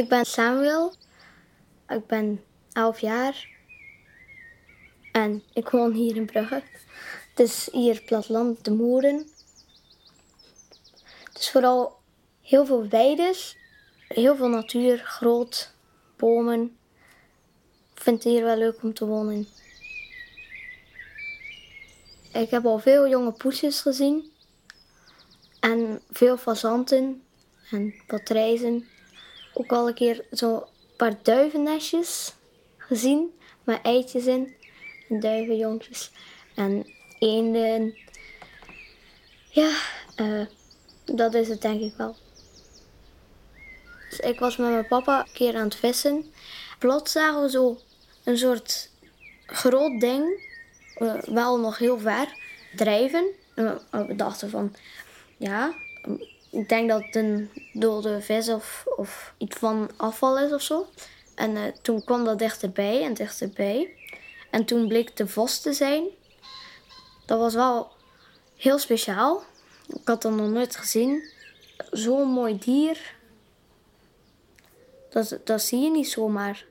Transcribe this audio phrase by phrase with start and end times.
[0.00, 0.94] Ik ben Samuel.
[1.88, 3.48] Ik ben 11 jaar.
[5.12, 6.62] En ik woon hier in Brugge.
[7.30, 9.16] Het is hier platteland, de Moeren.
[11.24, 11.98] Het is vooral
[12.42, 13.56] heel veel weides,
[14.08, 15.74] heel veel natuur, groot,
[16.16, 16.76] bomen.
[17.94, 19.48] Ik vind het hier wel leuk om te wonen.
[22.32, 24.32] Ik heb al veel jonge poesjes gezien.
[25.60, 27.22] En veel fazanten
[27.70, 28.89] en patrijzen.
[29.54, 30.62] Ook al een keer zo'n
[30.96, 32.34] paar duivennestjes
[32.76, 34.54] gezien met eitjes in.
[35.08, 35.20] En.
[36.54, 36.86] En
[37.18, 37.98] eenden.
[39.50, 39.76] Ja,
[40.14, 40.46] eh,
[41.04, 42.16] dat is het denk ik wel.
[44.10, 46.32] Dus ik was met mijn papa een keer aan het vissen.
[46.78, 47.78] Plots zagen we zo
[48.24, 48.90] een soort
[49.46, 50.48] groot ding,
[50.94, 52.28] eh, wel nog heel ver,
[52.76, 53.26] drijven.
[53.54, 54.74] En we dachten van,
[55.36, 55.74] ja,
[56.50, 60.86] ik denk dat het een dode vis of, of iets van afval is of zo.
[61.34, 63.94] En eh, toen kwam dat dichterbij en dichterbij.
[64.50, 66.04] En toen bleek de vos te zijn.
[67.26, 67.92] Dat was wel
[68.56, 69.42] heel speciaal.
[69.86, 71.30] Ik had dat nog nooit gezien.
[71.90, 73.14] Zo'n mooi dier.
[75.10, 76.64] Dat, dat zie je niet zomaar.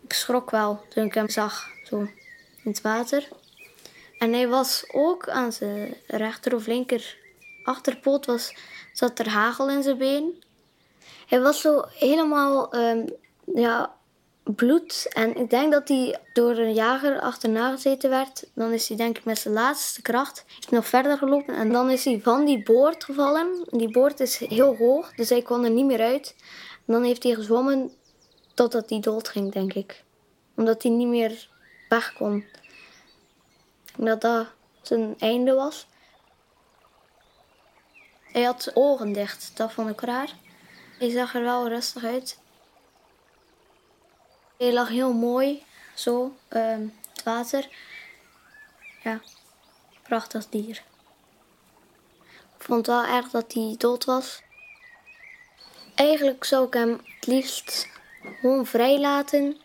[0.00, 2.10] Ik schrok wel toen ik hem zag, zo in
[2.62, 3.28] het water.
[4.18, 7.16] En hij was ook aan zijn rechter of linker
[7.64, 8.56] achterpoot was,
[8.92, 10.42] zat er hagel in zijn been.
[11.26, 13.06] Hij was zo helemaal ehm,
[13.54, 13.94] ja,
[14.44, 15.06] bloed.
[15.12, 18.44] En ik denk dat hij door een jager achterna gezeten werd.
[18.54, 21.54] Dan is hij denk ik met zijn laatste kracht nog verder gelopen.
[21.54, 23.66] En dan is hij van die boord gevallen.
[23.70, 26.34] Die boord is heel hoog, dus hij kon er niet meer uit.
[26.86, 27.92] En dan heeft hij gezwommen
[28.54, 30.04] totdat hij dood ging, denk ik.
[30.56, 31.48] Omdat hij niet meer
[31.88, 32.44] weg kon.
[33.96, 34.46] Dat dat
[34.82, 35.86] zijn einde was.
[38.34, 40.32] Hij had ogen dicht, dat vond ik raar.
[40.98, 42.38] Hij zag er wel rustig uit.
[44.58, 45.64] Hij lag heel mooi,
[45.94, 46.76] zo, uh,
[47.10, 47.68] het water.
[49.02, 49.20] Ja,
[50.02, 50.82] prachtig dier.
[52.58, 54.42] Ik vond wel erg dat hij dood was.
[55.94, 57.88] Eigenlijk zou ik hem het liefst
[58.40, 59.60] gewoon vrij laten.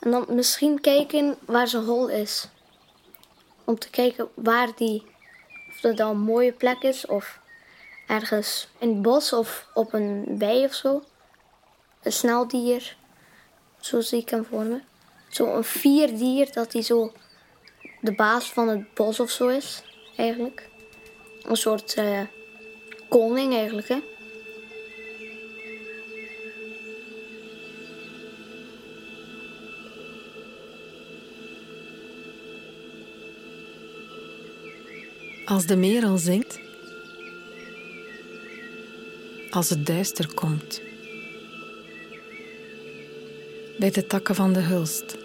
[0.00, 2.48] En dan misschien kijken waar zijn hol is.
[3.64, 5.06] Om te kijken waar die,
[5.68, 7.44] of dat dan een mooie plek is of
[8.06, 11.02] ergens in het bos of op een wei of zo.
[12.02, 12.96] Een sneldier,
[13.80, 14.80] zo zie ik hem voor me.
[15.28, 17.12] Zo'n vierdier dat hij zo
[18.00, 19.82] de baas van het bos of zo is,
[20.16, 20.68] eigenlijk.
[21.42, 22.20] Een soort uh,
[23.08, 23.98] koning eigenlijk, hè.
[35.44, 36.65] Als de merel zingt,
[39.56, 40.80] als het duister komt,
[43.78, 45.16] bij de takken van de hulst.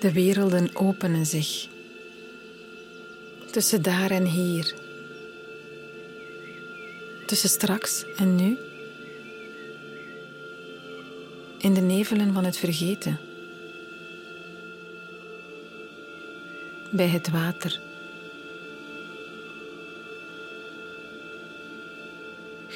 [0.00, 1.68] De werelden openen zich
[3.50, 4.74] tussen daar en hier,
[7.26, 8.58] tussen straks en nu,
[11.58, 13.18] in de nevelen van het vergeten.
[16.90, 17.85] bij het water.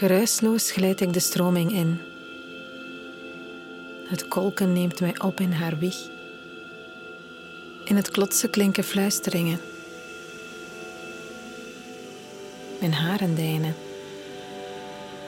[0.00, 2.00] Geruisloos glijd ik de stroming in.
[4.06, 5.96] Het kolken neemt mij op in haar wieg.
[7.84, 9.60] In het klotsen klinken fluisteringen.
[12.78, 13.74] Mijn haren deinen.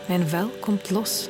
[0.08, 1.28] Mijn vel komt los.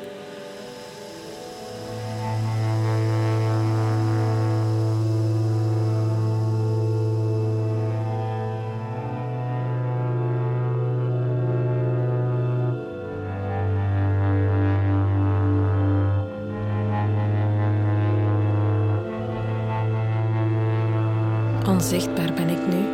[21.82, 22.84] Onzichtbaar ben ik nu.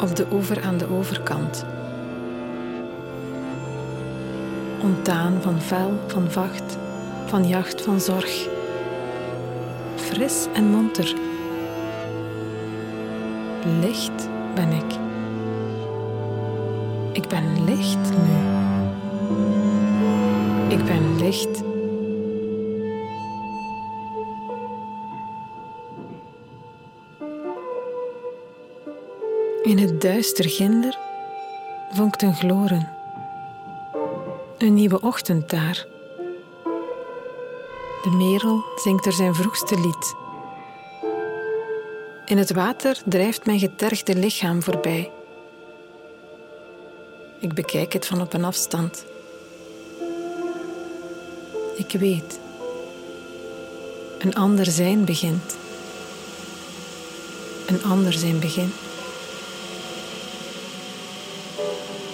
[0.00, 1.64] Op de oever aan de overkant.
[4.82, 6.78] Ontdaan van vel, van vacht,
[7.26, 8.48] van jacht, van zorg.
[9.94, 11.14] Fris en monter.
[13.80, 14.98] Licht ben ik.
[17.12, 18.36] Ik ben licht nu.
[20.68, 21.71] Ik ben licht.
[29.62, 30.98] In het duister ginder
[31.92, 32.88] vonkt een gloren.
[34.58, 35.86] Een nieuwe ochtend daar.
[38.02, 40.14] De merel zingt er zijn vroegste lied.
[42.24, 45.10] In het water drijft mijn getergde lichaam voorbij.
[47.40, 49.04] Ik bekijk het van op een afstand.
[51.76, 52.40] Ik weet.
[54.18, 55.56] Een ander zijn begint.
[57.66, 58.72] Een ander zijn begin.
[61.72, 62.11] Thank you.